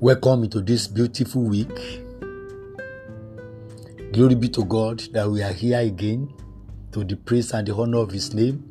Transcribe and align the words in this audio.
Welcome 0.00 0.44
into 0.44 0.62
this 0.62 0.86
beautiful 0.86 1.42
week. 1.42 1.68
Glory 4.12 4.34
be 4.34 4.48
to 4.48 4.64
God 4.64 5.00
that 5.12 5.28
we 5.28 5.42
are 5.42 5.52
here 5.52 5.78
again 5.78 6.32
to 6.92 7.04
the 7.04 7.16
praise 7.16 7.52
and 7.52 7.68
the 7.68 7.74
honor 7.74 7.98
of 7.98 8.10
His 8.10 8.32
name. 8.32 8.64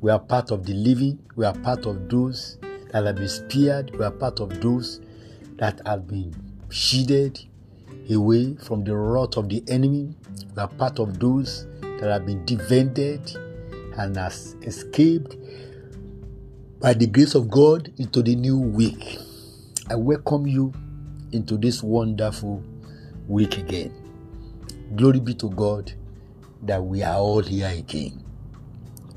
We 0.00 0.10
are 0.10 0.18
part 0.18 0.50
of 0.50 0.66
the 0.66 0.72
living, 0.72 1.20
we 1.36 1.46
are 1.46 1.54
part 1.54 1.86
of 1.86 2.08
those 2.08 2.58
that 2.90 3.04
have 3.04 3.14
been 3.14 3.28
spared, 3.28 3.96
we 3.96 4.04
are 4.04 4.10
part 4.10 4.40
of 4.40 4.60
those 4.60 5.00
that 5.58 5.80
have 5.86 6.08
been 6.08 6.34
shielded 6.68 7.38
away 8.10 8.56
from 8.56 8.82
the 8.82 8.96
wrath 8.96 9.36
of 9.36 9.48
the 9.48 9.62
enemy. 9.68 10.16
We 10.56 10.60
are 10.60 10.66
part 10.66 10.98
of 10.98 11.20
those 11.20 11.68
that 11.80 12.10
have 12.10 12.26
been 12.26 12.44
defended 12.44 13.36
and 13.96 14.16
has 14.16 14.56
escaped 14.62 15.36
by 16.80 16.92
the 16.94 17.06
grace 17.06 17.36
of 17.36 17.48
God 17.48 17.92
into 17.98 18.20
the 18.20 18.34
new 18.34 18.58
week. 18.58 19.20
I 19.90 19.96
welcome 19.96 20.46
you 20.46 20.72
into 21.32 21.58
this 21.58 21.82
wonderful 21.82 22.64
week 23.28 23.58
again. 23.58 23.92
Glory 24.96 25.20
be 25.20 25.34
to 25.34 25.50
God 25.50 25.92
that 26.62 26.82
we 26.82 27.02
are 27.02 27.16
all 27.16 27.42
here 27.42 27.68
again. 27.68 28.24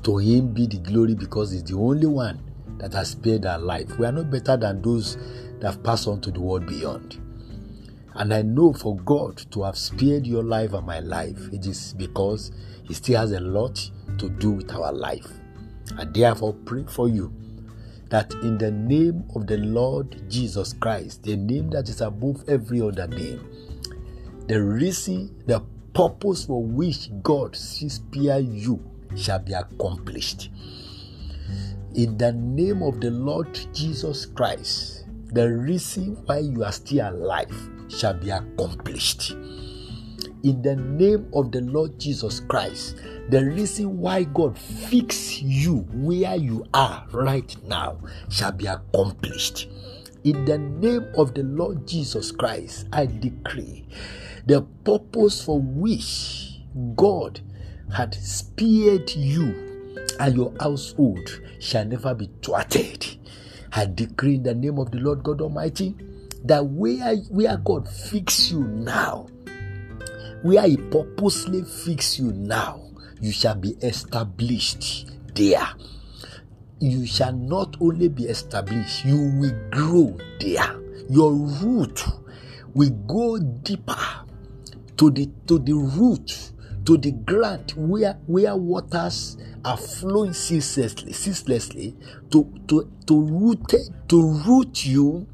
To 0.02 0.18
Him 0.18 0.52
be 0.52 0.66
the 0.66 0.76
glory 0.76 1.14
because 1.14 1.52
He's 1.52 1.64
the 1.64 1.74
only 1.74 2.06
one 2.06 2.42
that 2.76 2.92
has 2.92 3.12
spared 3.12 3.46
our 3.46 3.58
life. 3.58 3.98
We 3.98 4.04
are 4.04 4.12
not 4.12 4.30
better 4.30 4.58
than 4.58 4.82
those 4.82 5.16
that 5.60 5.72
have 5.72 5.82
passed 5.82 6.06
on 6.06 6.20
to 6.20 6.30
the 6.30 6.40
world 6.40 6.66
beyond. 6.66 7.18
And 8.12 8.34
I 8.34 8.42
know 8.42 8.74
for 8.74 8.94
God 8.96 9.38
to 9.52 9.62
have 9.62 9.78
spared 9.78 10.26
your 10.26 10.42
life 10.42 10.74
and 10.74 10.86
my 10.86 11.00
life, 11.00 11.48
it 11.50 11.64
is 11.64 11.94
because 11.94 12.52
He 12.82 12.92
still 12.92 13.18
has 13.18 13.32
a 13.32 13.40
lot 13.40 13.90
to 14.18 14.28
do 14.28 14.50
with 14.50 14.70
our 14.72 14.92
life. 14.92 15.28
I 15.96 16.04
therefore 16.04 16.52
pray 16.52 16.84
for 16.86 17.08
you 17.08 17.32
that 18.10 18.32
in 18.34 18.58
the 18.58 18.70
name 18.70 19.24
of 19.34 19.46
the 19.46 19.58
Lord 19.58 20.30
Jesus 20.30 20.72
Christ, 20.72 21.22
the 21.24 21.36
name 21.36 21.70
that 21.70 21.88
is 21.88 22.00
above 22.00 22.42
every 22.48 22.80
other 22.80 23.06
name, 23.06 23.46
the 24.46 24.62
reason, 24.62 25.42
the 25.46 25.62
purpose 25.92 26.46
for 26.46 26.62
which 26.62 27.10
God 27.22 27.54
spare 27.54 28.40
you 28.40 28.82
shall 29.16 29.38
be 29.38 29.52
accomplished. 29.52 30.50
In 31.94 32.16
the 32.16 32.32
name 32.32 32.82
of 32.82 33.00
the 33.00 33.10
Lord 33.10 33.58
Jesus 33.74 34.26
Christ, 34.26 35.06
the 35.32 35.48
reason 35.48 36.16
why 36.26 36.38
you 36.38 36.64
are 36.64 36.72
still 36.72 37.10
alive 37.10 37.52
shall 37.88 38.14
be 38.14 38.30
accomplished. 38.30 39.32
In 40.42 40.62
the 40.62 40.76
name 40.76 41.28
of 41.34 41.52
the 41.52 41.60
Lord 41.62 41.98
Jesus 41.98 42.40
Christ, 42.40 42.96
the 43.28 43.44
reason 43.44 43.98
why 43.98 44.24
God 44.24 44.58
fix 44.58 45.42
you 45.42 45.78
where 45.92 46.36
you 46.36 46.64
are 46.72 47.06
right 47.12 47.54
now 47.66 47.98
shall 48.30 48.52
be 48.52 48.66
accomplished. 48.66 49.68
In 50.24 50.44
the 50.44 50.58
name 50.58 51.06
of 51.16 51.34
the 51.34 51.42
Lord 51.42 51.86
Jesus 51.86 52.32
Christ, 52.32 52.86
I 52.92 53.06
decree 53.06 53.86
the 54.46 54.62
purpose 54.84 55.44
for 55.44 55.60
which 55.60 56.60
God 56.96 57.40
had 57.94 58.14
spared 58.14 59.10
you 59.10 59.68
and 60.18 60.34
your 60.34 60.52
household 60.60 61.40
shall 61.60 61.84
never 61.84 62.14
be 62.14 62.30
thwarted. 62.42 63.06
I 63.72 63.86
decree 63.86 64.36
in 64.36 64.42
the 64.42 64.54
name 64.54 64.78
of 64.78 64.90
the 64.90 64.98
Lord 64.98 65.22
God 65.22 65.40
Almighty 65.40 65.94
that 66.44 66.64
where, 66.64 67.16
where 67.16 67.56
God 67.58 67.88
fix 67.88 68.50
you 68.50 68.60
now, 68.60 69.26
where 70.42 70.66
He 70.66 70.76
purposely 70.76 71.62
fix 71.62 72.18
you 72.18 72.32
now, 72.32 72.87
you 73.20 73.32
shall 73.32 73.54
be 73.54 73.70
established 73.82 75.10
there. 75.34 75.68
You 76.80 77.06
shall 77.06 77.32
not 77.32 77.76
only 77.80 78.08
be 78.08 78.24
established, 78.24 79.04
you 79.04 79.32
will 79.38 79.70
grow 79.70 80.16
there. 80.40 80.76
Your 81.10 81.32
root 81.32 82.04
will 82.74 82.90
go 82.90 83.38
deeper 83.38 83.98
to 84.96 85.10
the 85.10 85.30
to 85.46 85.58
the 85.58 85.72
root, 85.72 86.52
to 86.84 86.96
the 86.96 87.12
ground 87.12 87.72
where 87.76 88.14
where 88.26 88.54
waters 88.56 89.36
are 89.64 89.76
flowing 89.76 90.32
ceaselessly, 90.32 91.12
ceaselessly 91.12 91.96
to 92.30 92.44
to 92.68 92.90
to 93.06 93.20
root 93.20 93.74
to 94.08 94.32
root 94.46 94.84
you 94.84 95.26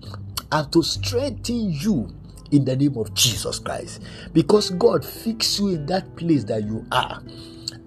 and 0.52 0.72
to 0.72 0.82
strengthen 0.82 1.72
you 1.72 2.14
in 2.50 2.64
the 2.64 2.76
name 2.76 2.96
of 2.96 3.12
Jesus 3.14 3.58
Christ. 3.58 4.02
Because 4.32 4.70
God 4.70 5.04
fix 5.04 5.58
you 5.58 5.68
in 5.68 5.86
that 5.86 6.16
place 6.16 6.44
that 6.44 6.62
you 6.64 6.86
are. 6.92 7.22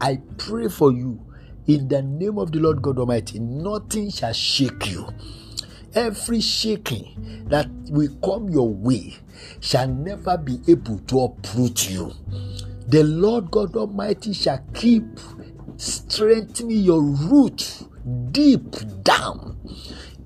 I 0.02 0.20
pray 0.38 0.68
for 0.68 0.92
you 0.92 1.20
in 1.68 1.88
the 1.88 2.02
name 2.02 2.38
of 2.38 2.52
the 2.52 2.60
Lord 2.60 2.82
God 2.82 3.00
Almighty. 3.00 3.40
Nothing 3.40 4.10
shall 4.12 4.34
shake 4.34 4.88
you. 4.92 5.08
Every 5.94 6.42
shaking 6.42 7.46
that 7.50 7.68
will 7.90 8.14
come 8.24 8.50
your 8.50 8.70
way 8.70 9.16
shall 9.60 9.88
never 9.88 10.38
be 10.38 10.60
able 10.68 11.00
to 11.00 11.20
uproot 11.22 11.90
you. 11.90 12.12
The 12.88 13.04
Lord 13.04 13.52
God 13.52 13.76
Almighty 13.76 14.34
shall 14.34 14.64
keep 14.74 15.04
strengthening 15.78 16.80
your 16.82 17.02
root 17.02 17.84
deep 18.32 18.76
down 19.04 19.58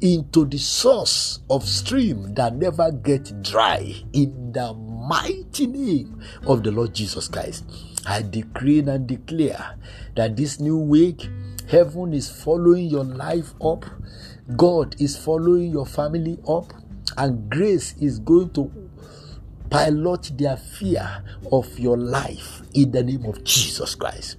into 0.01 0.45
the 0.45 0.57
source 0.57 1.39
of 1.49 1.63
stream 1.67 2.33
that 2.33 2.55
never 2.55 2.91
get 2.91 3.41
dry 3.43 3.93
in 4.13 4.51
the 4.51 4.73
mighty 5.11 5.67
name 5.67 6.21
of 6.47 6.63
the 6.63 6.71
Lord 6.71 6.95
Jesus 6.95 7.27
Christ. 7.27 7.65
I 8.07 8.21
decree 8.21 8.79
and 8.79 9.05
declare 9.05 9.75
that 10.15 10.37
this 10.37 10.61
new 10.61 10.77
week, 10.77 11.27
heaven 11.67 12.13
is 12.13 12.31
following 12.31 12.85
your 12.85 13.03
life 13.03 13.53
up, 13.61 13.83
God 14.55 14.95
is 15.01 15.17
following 15.17 15.69
your 15.69 15.85
family 15.85 16.39
up, 16.47 16.71
and 17.17 17.49
grace 17.49 17.93
is 17.99 18.19
going 18.19 18.51
to 18.51 18.71
pilot 19.69 20.31
their 20.37 20.55
fear 20.55 21.25
of 21.51 21.77
your 21.77 21.97
life 21.97 22.61
in 22.73 22.91
the 22.91 23.03
name 23.03 23.25
of 23.25 23.43
Jesus 23.43 23.95
Christ. 23.95 24.37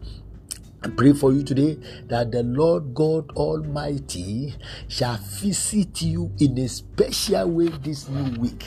I 0.84 0.88
pray 0.88 1.12
for 1.12 1.32
you 1.32 1.44
today 1.44 1.78
that 2.08 2.32
the 2.32 2.42
Lord 2.42 2.92
God 2.92 3.30
Almighty 3.36 4.56
shall 4.88 5.16
visit 5.16 6.02
you 6.02 6.32
in 6.40 6.58
a 6.58 6.68
special 6.68 7.50
way 7.50 7.68
this 7.68 8.08
new 8.08 8.40
week 8.40 8.66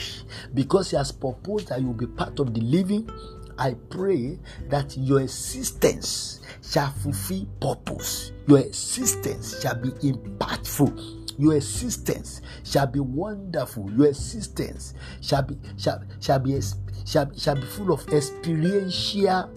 because 0.54 0.92
He 0.92 0.96
has 0.96 1.12
proposed 1.12 1.68
that 1.68 1.80
you 1.82 1.88
will 1.88 1.94
be 1.94 2.06
part 2.06 2.38
of 2.38 2.54
the 2.54 2.62
living. 2.62 3.10
I 3.58 3.74
pray 3.90 4.38
that 4.70 4.96
your 4.96 5.20
existence 5.20 6.40
shall 6.62 6.90
fulfill 6.90 7.46
purpose, 7.60 8.32
your 8.46 8.60
existence 8.60 9.60
shall 9.60 9.74
be 9.74 9.90
impactful. 9.90 11.24
Your 11.38 11.56
existence 11.56 12.40
shall 12.64 12.86
be 12.86 13.00
wonderful. 13.00 13.90
Your 13.92 14.06
existence 14.06 14.94
shall 15.20 15.42
be 15.42 15.54
shall, 15.76 16.02
shall 16.18 16.38
be 16.38 16.58
shall, 17.04 17.30
shall 17.36 17.56
be 17.56 17.66
full 17.66 17.92
of 17.92 18.08
experiential 18.08 19.52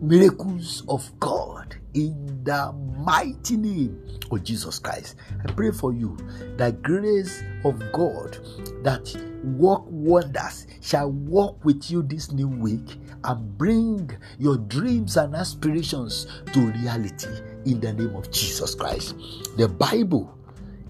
miracles 0.00 0.82
of 0.88 1.10
God 1.20 1.76
in 1.94 2.44
the 2.44 2.72
mighty 2.72 3.56
name 3.56 4.02
of 4.30 4.44
Jesus 4.44 4.78
Christ. 4.78 5.16
I 5.44 5.52
pray 5.52 5.70
for 5.70 5.92
you 5.92 6.16
that 6.56 6.82
grace 6.82 7.42
of 7.64 7.80
God 7.92 8.38
that 8.82 9.14
work 9.44 9.82
wonders 9.86 10.66
shall 10.80 11.10
walk 11.10 11.64
with 11.64 11.90
you 11.90 12.02
this 12.02 12.30
new 12.32 12.48
week 12.48 12.98
and 13.24 13.58
bring 13.58 14.10
your 14.38 14.58
dreams 14.58 15.16
and 15.16 15.34
aspirations 15.34 16.26
to 16.52 16.60
reality 16.72 17.28
in 17.64 17.80
the 17.80 17.92
name 17.92 18.14
of 18.14 18.30
Jesus 18.30 18.74
Christ. 18.74 19.16
The 19.56 19.68
Bible 19.68 20.36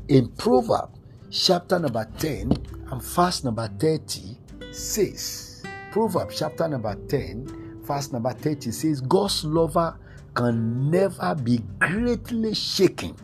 in 0.08 0.28
Proverbs 0.32 0.98
chapter 1.30 1.78
number 1.78 2.06
10 2.18 2.52
and 2.90 3.02
verse 3.02 3.44
number 3.44 3.68
30 3.78 4.36
says, 4.72 5.62
Proverbs 5.92 6.38
chapter 6.38 6.68
number 6.68 6.94
10 7.08 7.67
verse 7.88 8.12
number 8.12 8.32
30 8.32 8.70
says, 8.70 9.00
God's 9.00 9.44
lover 9.44 9.98
can 10.34 10.90
never 10.90 11.34
be 11.34 11.58
greatly 11.80 12.54
shaken. 12.54 13.16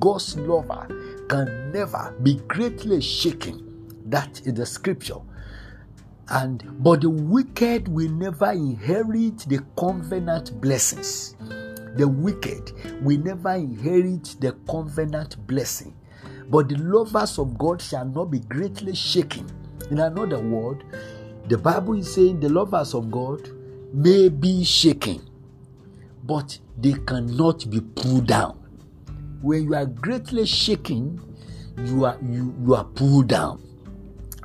God's 0.00 0.36
lover 0.36 0.88
can 1.28 1.72
never 1.72 2.16
be 2.22 2.36
greatly 2.48 3.00
shaken. 3.00 3.64
That 4.06 4.40
is 4.46 4.54
the 4.54 4.66
scripture. 4.66 5.20
And 6.30 6.82
but 6.82 7.02
the 7.02 7.10
wicked 7.10 7.88
will 7.88 8.10
never 8.10 8.50
inherit 8.50 9.38
the 9.48 9.64
covenant 9.78 10.60
blessings. 10.60 11.36
The 11.96 12.06
wicked 12.06 12.72
will 13.02 13.18
never 13.18 13.54
inherit 13.54 14.36
the 14.40 14.52
covenant 14.68 15.46
blessing. 15.46 15.94
But 16.50 16.68
the 16.68 16.76
lovers 16.76 17.38
of 17.38 17.58
God 17.58 17.80
shall 17.80 18.06
not 18.06 18.30
be 18.30 18.40
greatly 18.40 18.94
shaken. 18.94 19.46
In 19.90 19.98
another 19.98 20.40
word, 20.40 20.84
the 21.48 21.56
Bible 21.56 21.94
is 21.94 22.12
saying 22.12 22.40
the 22.40 22.48
lovers 22.48 22.94
of 22.94 23.10
God 23.10 23.48
may 23.92 24.28
be 24.28 24.64
shaken, 24.64 25.22
but 26.24 26.58
they 26.76 26.92
cannot 26.92 27.68
be 27.70 27.80
pulled 27.80 28.26
down. 28.26 28.54
When 29.40 29.64
you 29.64 29.74
are 29.74 29.86
greatly 29.86 30.46
shaken, 30.46 31.20
you 31.84 32.04
are 32.04 32.18
you, 32.22 32.54
you 32.64 32.74
are 32.74 32.84
pulled 32.84 33.28
down. 33.28 33.62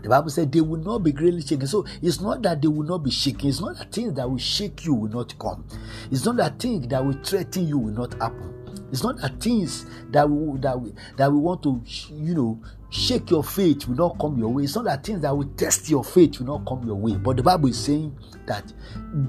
The 0.02 0.10
Bible 0.10 0.30
said 0.30 0.52
they 0.52 0.60
will 0.62 0.80
not 0.80 1.00
be 1.00 1.14
greatly 1.14 1.42
shaken. 1.42 1.66
So 1.66 1.86
it's 2.02 2.20
not 2.20 2.42
that 2.44 2.62
they 2.62 2.68
will 2.68 2.84
not 2.86 3.00
be 3.00 3.10
shaken. 3.12 3.48
It's 3.48 3.62
not 3.62 3.78
that 3.78 3.92
things 3.92 4.14
that 4.16 4.30
will 4.30 4.38
shake 4.38 4.84
you 4.86 4.94
will 4.94 5.10
not 5.10 5.38
come. 5.40 5.66
It's 6.12 6.26
not 6.26 6.36
that 6.38 6.60
thing 6.60 6.88
that 6.90 7.04
will 7.04 7.18
threaten 7.24 7.68
you 7.68 7.78
will 7.78 7.94
not 7.94 8.14
happen. 8.16 8.54
It's 8.92 9.02
not 9.02 9.18
that 9.22 9.40
things 9.40 9.86
that 10.12 10.30
we 10.30 10.60
that 10.60 10.80
we 10.80 10.92
that 11.18 11.32
we 11.32 11.40
want 11.40 11.64
to 11.64 11.82
you 12.12 12.36
know 12.36 12.62
shake 12.94 13.32
your 13.32 13.44
faith 13.44 13.88
will 13.88 13.96
not 13.96 14.20
come 14.20 14.38
your 14.38 14.50
way. 14.50 14.64
It's 14.64 14.76
not 14.76 14.86
that 14.86 15.04
things 15.04 15.22
that 15.22 15.36
will 15.36 15.50
test 15.58 15.90
your 15.90 16.04
faith 16.04 16.40
will 16.40 16.60
not 16.60 16.66
come 16.68 16.86
your 16.86 16.96
way. 16.96 17.16
But 17.16 17.38
the 17.38 17.44
Bible 17.44 17.70
is 17.70 17.78
saying 17.84 18.16
that 18.46 18.72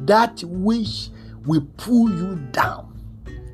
that 0.06 0.42
which 0.44 1.08
will 1.46 1.66
pull 1.78 2.10
you 2.10 2.36
down 2.52 2.90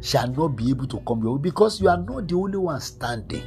shall 0.02 0.28
not 0.28 0.48
be 0.48 0.70
able 0.70 0.88
to 0.88 0.98
come 1.06 1.22
your 1.22 1.36
way 1.36 1.42
because 1.42 1.80
you 1.80 1.88
are 1.88 1.96
not 1.96 2.26
the 2.26 2.34
only 2.34 2.58
one 2.58 2.80
standing. 2.80 3.44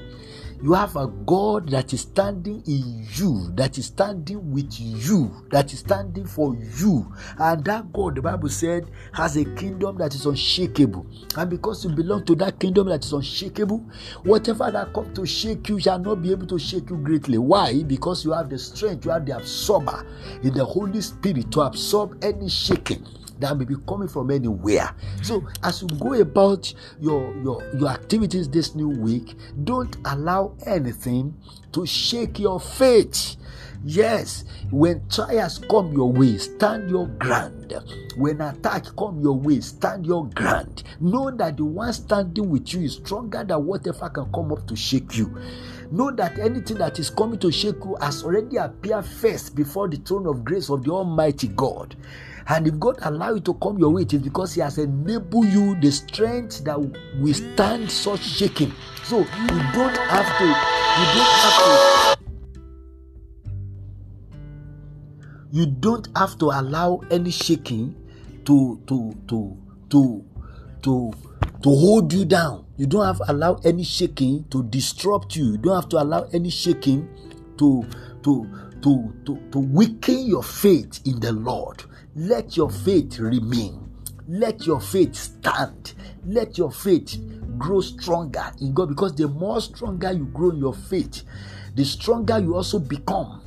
You 0.63 0.71
have 0.71 0.95
a 0.95 1.07
God 1.07 1.67
that 1.71 1.91
is 1.91 2.03
standing 2.03 2.63
in 2.65 3.05
you, 3.15 3.51
that 3.55 3.77
is 3.77 3.87
standing 3.87 4.49
with 4.53 4.79
you, 4.79 5.29
that 5.51 5.73
is 5.73 5.79
standing 5.79 6.25
for 6.25 6.55
you. 6.55 7.13
And 7.37 7.65
that 7.65 7.91
God, 7.91 8.15
the 8.15 8.21
Bible 8.21 8.47
said, 8.47 8.89
has 9.11 9.35
a 9.35 9.43
kingdom 9.43 9.97
that 9.97 10.15
is 10.15 10.25
unshakable. 10.25 11.05
And 11.35 11.49
because 11.49 11.83
you 11.83 11.91
belong 11.91 12.23
to 12.27 12.35
that 12.35 12.61
kingdom 12.61 12.87
that 12.87 13.03
is 13.03 13.11
unshakable, 13.11 13.79
whatever 14.23 14.71
that 14.71 14.93
comes 14.93 15.13
to 15.17 15.25
shake 15.25 15.67
you 15.67 15.81
shall 15.81 15.99
not 15.99 16.21
be 16.21 16.31
able 16.31 16.47
to 16.47 16.57
shake 16.57 16.89
you 16.89 16.95
greatly. 16.95 17.37
Why? 17.37 17.83
Because 17.83 18.23
you 18.23 18.31
have 18.31 18.49
the 18.49 18.57
strength, 18.57 19.03
you 19.03 19.11
have 19.11 19.25
the 19.25 19.35
absorber 19.35 20.05
in 20.43 20.53
the 20.53 20.63
Holy 20.63 21.01
Spirit 21.01 21.51
to 21.51 21.59
absorb 21.59 22.23
any 22.23 22.47
shaking 22.47 23.05
that 23.39 23.57
may 23.57 23.65
be 23.65 23.75
coming 23.87 24.07
from 24.07 24.31
anywhere. 24.31 24.95
So 25.21 25.45
as 25.63 25.81
you 25.81 25.87
go 25.87 26.13
about 26.13 26.73
your 26.99 27.35
your 27.43 27.63
your 27.75 27.89
activities 27.89 28.49
this 28.49 28.75
new 28.75 28.89
week, 28.89 29.35
don't 29.63 29.95
allow 30.05 30.55
anything 30.65 31.35
to 31.73 31.85
shake 31.85 32.39
your 32.39 32.59
faith. 32.59 33.35
Yes, 33.85 34.45
when 34.71 35.07
trials 35.09 35.59
come 35.69 35.91
your 35.91 36.09
way, 36.11 36.37
stand 36.37 36.89
your 36.89 37.07
ground. 37.07 37.73
When 38.15 38.39
attack 38.39 38.85
come 38.97 39.19
your 39.19 39.37
way, 39.37 39.59
stand 39.59 40.05
your 40.05 40.25
ground. 40.29 40.83
Know 41.01 41.31
that 41.31 41.57
the 41.57 41.65
one 41.65 41.91
standing 41.91 42.49
with 42.49 42.73
you 42.73 42.81
is 42.81 42.93
stronger 42.93 43.43
than 43.43 43.65
whatever 43.65 44.09
can 44.09 44.31
come 44.31 44.53
up 44.53 44.65
to 44.67 44.75
shake 44.77 45.17
you. 45.17 45.37
Know 45.93 46.09
that 46.09 46.39
anything 46.39 46.79
that 46.79 46.97
is 46.97 47.11
coming 47.11 47.37
to 47.37 47.51
shake 47.51 47.75
you 47.85 47.95
has 48.01 48.23
already 48.23 48.57
appeared 48.57 49.05
first 49.05 49.55
before 49.55 49.87
the 49.87 49.97
throne 49.97 50.25
of 50.25 50.43
grace 50.43 50.71
of 50.71 50.83
the 50.83 50.89
Almighty 50.89 51.49
God. 51.49 51.95
And 52.47 52.67
if 52.67 52.79
God 52.79 52.97
allow 53.03 53.35
it 53.35 53.45
to 53.45 53.53
come 53.53 53.77
your 53.77 53.91
way, 53.91 54.01
it 54.01 54.11
is 54.11 54.23
because 54.23 54.55
He 54.55 54.61
has 54.61 54.79
enabled 54.79 55.45
you 55.49 55.79
the 55.79 55.91
strength 55.91 56.63
that 56.63 56.81
will 56.81 56.91
withstand 57.21 57.91
such 57.91 58.21
shaking. 58.21 58.73
So 59.03 59.19
you 59.19 59.25
don't 59.75 59.95
have 59.95 60.35
to, 60.39 60.45
you 60.45 61.05
don't 61.13 61.33
have 61.43 61.57
to. 61.61 62.17
You 65.51 65.65
don't 65.67 66.07
have 66.17 66.39
to 66.39 66.45
allow 66.45 67.01
any 67.11 67.29
shaking 67.29 67.95
to 68.45 68.81
to 68.87 69.15
to 69.27 69.55
to 69.91 70.25
to 70.81 71.13
to 71.63 71.69
hold 71.69 72.11
you 72.13 72.25
down. 72.25 72.65
You 72.77 72.87
don't 72.87 73.05
have 73.05 73.17
to 73.19 73.31
allow 73.31 73.55
any 73.63 73.83
shaking 73.83 74.45
to 74.49 74.63
disrupt 74.63 75.35
you. 75.35 75.53
You 75.53 75.57
don't 75.57 75.75
have 75.75 75.89
to 75.89 76.01
allow 76.01 76.27
any 76.33 76.49
shaking 76.49 77.07
to 77.57 77.85
to 78.23 78.47
to 78.81 79.13
to, 79.25 79.39
to 79.51 79.59
weaken 79.59 80.25
your 80.27 80.43
faith 80.43 80.99
in 81.05 81.19
the 81.21 81.31
Lord. 81.31 81.83
Let 82.15 82.57
your 82.57 82.69
faith 82.69 83.17
remain. 83.19 83.89
Let 84.27 84.65
your 84.65 84.81
faith 84.81 85.15
stand. 85.15 85.93
Let 86.25 86.57
your 86.57 86.71
faith 86.71 87.17
grow 87.57 87.81
stronger 87.81 88.51
in 88.61 88.73
God 88.73 88.89
because 88.89 89.15
the 89.15 89.27
more 89.27 89.61
stronger 89.61 90.11
you 90.11 90.25
grow 90.25 90.49
in 90.49 90.57
your 90.57 90.73
faith, 90.73 91.23
the 91.75 91.85
stronger 91.85 92.39
you 92.39 92.55
also 92.55 92.79
become 92.79 93.41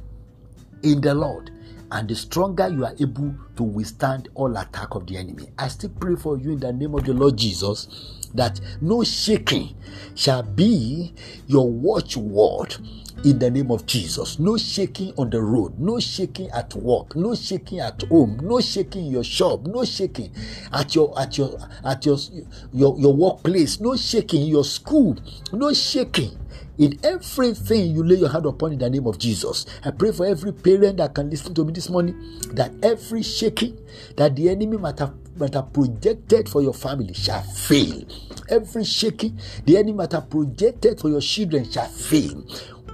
in 0.83 1.01
the 1.01 1.15
Lord 1.15 1.51
and 1.91 2.09
the 2.09 2.15
stronger 2.15 2.69
you 2.69 2.85
are 2.85 2.95
able 2.99 3.35
to 3.57 3.63
withstand 3.63 4.29
all 4.35 4.57
attack 4.57 4.95
of 4.95 5.07
the 5.07 5.17
enemy. 5.17 5.49
I 5.59 5.69
still 5.69 5.91
pray 5.91 6.17
for 6.17 6.39
you 6.39 6.53
in 6.53 6.61
the 6.61 6.73
name 6.73 6.95
of 6.95 7.05
the 7.05 7.13
Lord 7.13 7.37
Jesus 7.37 7.89
that 8.35 8.61
no 8.81 9.03
shaking 9.03 9.75
shall 10.15 10.43
be 10.43 11.15
your 11.47 11.71
watchword 11.71 12.77
in 13.25 13.39
the 13.39 13.51
name 13.51 13.71
of 13.71 13.87
Jesus. 13.87 14.39
No 14.39 14.57
shaking 14.57 15.13
on 15.17 15.31
the 15.31 15.41
road, 15.41 15.79
no 15.79 15.99
shaking 15.99 16.51
at 16.51 16.75
work, 16.75 17.17
no 17.17 17.35
shaking 17.35 17.81
at 17.81 18.03
home, 18.03 18.39
no 18.43 18.61
shaking 18.61 19.07
in 19.07 19.13
your 19.13 19.25
shop, 19.25 19.67
no 19.67 19.85
shaking 19.85 20.33
at 20.73 20.95
your 20.95 21.19
at 21.19 21.39
your 21.39 21.59
at 21.85 22.05
your 22.05 22.19
your, 22.73 22.99
your 22.99 23.15
workplace, 23.15 23.81
no 23.81 23.97
shaking 23.97 24.43
in 24.43 24.49
your 24.49 24.65
school, 24.65 25.17
no 25.53 25.73
shaking 25.73 26.39
in 26.79 26.99
everything 27.03 27.95
you 27.95 28.05
lay 28.05 28.17
your 28.17 28.29
hand 28.29 28.45
upon 28.45 28.73
in 28.73 28.79
the 28.79 28.91
name 28.91 29.07
of 29.07 29.19
Jesus. 29.19 29.65
I 29.85 29.91
pray 29.93 30.13
for 30.13 30.27
every 30.27 30.53
parent 30.53 30.99
that 30.99 31.15
can 31.15 31.31
listen 31.31 31.55
to 31.55 31.65
me 31.65 31.73
this 31.73 31.89
morning 31.89 32.15
that 32.53 32.71
every 32.83 33.23
shaking 33.23 33.46
that 34.17 34.37
the 34.37 34.49
enemy 34.49 34.77
might 34.77 34.99
have 34.99 35.73
projected 35.73 36.49
for 36.49 36.63
your 36.63 36.75
family 36.75 37.15
shall 37.15 37.43
fail. 37.43 38.05
Every 38.49 38.85
shaking 38.85 39.39
the 39.65 39.77
enemy 39.77 39.95
might 39.95 40.13
have 40.13 40.31
projected 40.31 41.01
for 41.01 41.09
your 41.09 41.21
children 41.21 41.71
shall 41.71 41.89
fail 41.89 42.45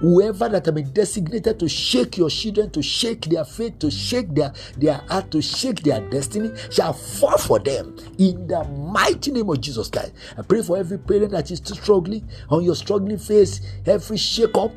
whoever 0.03 0.49
that 0.49 0.65
have 0.65 0.75
been 0.75 0.91
designated 0.91 1.57
to 1.59 1.69
shake 1.69 2.17
your 2.17 2.29
children, 2.29 2.69
to 2.71 2.81
shake 2.81 3.21
their 3.25 3.45
faith, 3.45 3.79
to 3.79 3.89
shake 3.89 4.35
their, 4.35 4.53
their 4.77 4.95
heart, 5.07 5.31
to 5.31 5.41
shake 5.41 5.81
their 5.81 6.01
destiny, 6.09 6.51
shall 6.69 6.91
fall 6.91 7.37
for 7.37 7.57
them 7.59 7.95
in 8.17 8.45
the 8.47 8.63
mighty 8.65 9.31
name 9.31 9.49
of 9.49 9.61
Jesus 9.61 9.87
Christ. 9.87 10.11
I 10.37 10.41
pray 10.41 10.61
for 10.61 10.77
every 10.77 10.97
parent 10.99 11.31
that 11.31 11.49
is 11.51 11.59
struggling 11.63 12.27
on 12.49 12.63
your 12.63 12.75
struggling 12.75 13.17
face, 13.17 13.61
every 13.85 14.17
shake 14.17 14.57
up 14.57 14.73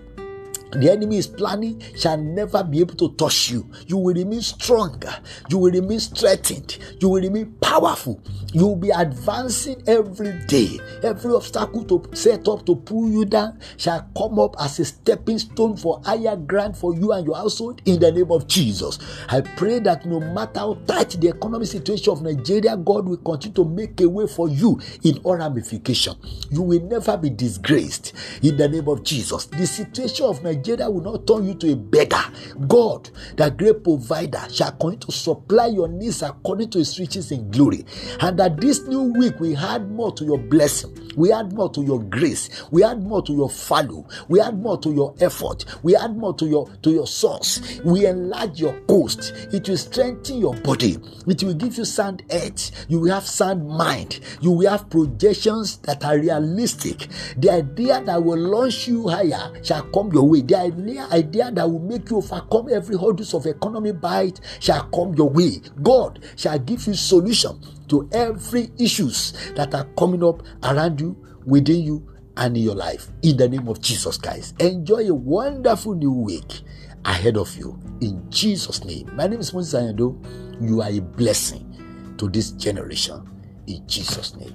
the 0.72 0.90
enemy 0.90 1.18
is 1.18 1.26
planning 1.26 1.80
shall 1.96 2.16
never 2.18 2.62
be 2.64 2.80
able 2.80 2.94
to 2.96 3.14
touch 3.14 3.50
you. 3.50 3.70
You 3.86 3.98
will 3.98 4.14
remain 4.14 4.40
stronger. 4.42 5.14
You 5.48 5.58
will 5.58 5.70
remain 5.70 6.00
strengthened. 6.00 6.78
You 7.00 7.08
will 7.10 7.22
remain 7.22 7.52
powerful. 7.60 8.20
You 8.52 8.66
will 8.68 8.76
be 8.76 8.90
advancing 8.90 9.82
every 9.86 10.32
day. 10.46 10.78
Every 11.02 11.32
obstacle 11.34 11.84
to 11.84 12.16
set 12.16 12.48
up 12.48 12.66
to 12.66 12.76
pull 12.76 13.08
you 13.08 13.24
down 13.24 13.60
shall 13.76 14.08
come 14.16 14.38
up 14.38 14.56
as 14.60 14.78
a 14.80 14.84
stepping 14.84 15.38
stone 15.38 15.76
for 15.76 16.00
higher 16.04 16.36
ground 16.36 16.76
for 16.76 16.94
you 16.94 17.12
and 17.12 17.26
your 17.26 17.36
household 17.36 17.80
in 17.84 18.00
the 18.00 18.10
name 18.10 18.30
of 18.32 18.46
Jesus. 18.48 18.98
I 19.28 19.42
pray 19.42 19.78
that 19.80 20.04
no 20.06 20.20
matter 20.20 20.60
how 20.60 20.74
tight 20.86 21.10
the 21.20 21.28
economic 21.28 21.68
situation 21.68 22.12
of 22.12 22.22
Nigeria, 22.22 22.76
God 22.76 23.08
will 23.08 23.16
continue 23.18 23.54
to 23.54 23.64
make 23.64 24.00
a 24.00 24.08
way 24.08 24.26
for 24.26 24.48
you 24.48 24.80
in 25.04 25.18
all 25.18 25.36
ramification. 25.36 26.14
You 26.50 26.62
will 26.62 26.80
never 26.82 27.16
be 27.16 27.30
disgraced 27.30 28.12
in 28.42 28.56
the 28.56 28.68
name 28.68 28.88
of 28.88 29.02
Jesus. 29.04 29.46
The 29.46 29.66
situation 29.66 30.26
of 30.26 30.42
Nigeria 30.42 30.65
Nigeria 30.66 30.90
will 30.90 31.02
not 31.02 31.26
turn 31.26 31.46
you 31.46 31.54
to 31.54 31.72
a 31.72 31.76
beggar. 31.76 32.22
God, 32.66 33.08
the 33.36 33.50
great 33.50 33.84
provider, 33.84 34.40
shall 34.50 34.72
continue 34.72 34.98
to 34.98 35.12
supply 35.12 35.66
your 35.66 35.86
needs 35.88 36.22
according 36.22 36.70
to 36.70 36.78
his 36.78 36.98
riches 36.98 37.30
in 37.30 37.50
glory. 37.52 37.84
And 38.20 38.36
that 38.38 38.60
this 38.60 38.82
new 38.82 39.12
week 39.16 39.38
we 39.38 39.54
add 39.54 39.88
more 39.90 40.12
to 40.14 40.24
your 40.24 40.38
blessing. 40.38 41.06
We 41.16 41.32
add 41.32 41.52
more 41.54 41.70
to 41.70 41.82
your 41.82 42.02
grace. 42.02 42.64
We 42.70 42.84
add 42.84 43.02
more 43.02 43.22
to 43.22 43.32
your 43.32 43.48
value. 43.48 44.04
We 44.28 44.40
add 44.40 44.58
more 44.58 44.78
to 44.78 44.90
your 44.92 45.14
effort. 45.20 45.64
We 45.82 45.96
add 45.96 46.16
more 46.16 46.34
to 46.34 46.46
your 46.46 46.68
to 46.82 46.90
your 46.90 47.06
source. 47.06 47.80
We 47.84 48.06
enlarge 48.06 48.60
your 48.60 48.78
coast. 48.82 49.32
It 49.52 49.68
will 49.68 49.78
strengthen 49.78 50.38
your 50.38 50.54
body. 50.56 50.98
It 51.26 51.42
will 51.42 51.54
give 51.54 51.78
you 51.78 51.84
sound 51.84 52.22
head. 52.30 52.60
You 52.88 53.00
will 53.00 53.12
have 53.14 53.26
sound 53.26 53.66
mind. 53.66 54.20
You 54.40 54.50
will 54.50 54.68
have 54.70 54.90
projections 54.90 55.78
that 55.78 56.04
are 56.04 56.18
realistic. 56.18 57.06
The 57.38 57.50
idea 57.50 58.02
that 58.04 58.22
will 58.22 58.38
launch 58.38 58.86
you 58.88 59.08
higher 59.08 59.52
shall 59.64 59.84
come 59.84 60.12
your 60.12 60.28
way. 60.28 60.42
The 60.46 60.56
idea, 60.56 61.08
idea 61.10 61.50
that 61.50 61.68
will 61.68 61.80
make 61.80 62.08
you 62.10 62.18
overcome 62.18 62.68
every 62.72 62.96
hurdles 62.96 63.34
of 63.34 63.46
economy 63.46 63.92
bite 63.92 64.40
shall 64.60 64.84
come 64.84 65.14
your 65.14 65.28
way. 65.28 65.60
God 65.82 66.24
shall 66.36 66.58
give 66.58 66.86
you 66.86 66.94
solution 66.94 67.60
to 67.88 68.08
every 68.12 68.70
issues 68.78 69.32
that 69.56 69.74
are 69.74 69.84
coming 69.98 70.22
up 70.22 70.42
around 70.62 71.00
you, 71.00 71.16
within 71.44 71.82
you, 71.82 72.08
and 72.36 72.56
in 72.56 72.62
your 72.62 72.74
life. 72.74 73.08
In 73.22 73.36
the 73.36 73.48
name 73.48 73.66
of 73.68 73.80
Jesus 73.80 74.18
Christ. 74.18 74.60
Enjoy 74.60 75.08
a 75.08 75.14
wonderful 75.14 75.94
new 75.94 76.12
week 76.12 76.60
ahead 77.04 77.36
of 77.36 77.56
you. 77.56 77.80
In 78.00 78.30
Jesus' 78.30 78.84
name. 78.84 79.10
My 79.16 79.26
name 79.26 79.40
is 79.40 79.52
Moses 79.52 79.80
Ayando. 79.80 80.16
You 80.60 80.82
are 80.82 80.90
a 80.90 81.00
blessing 81.00 82.14
to 82.18 82.28
this 82.28 82.52
generation. 82.52 83.28
In 83.66 83.86
Jesus' 83.86 84.36
name. 84.36 84.54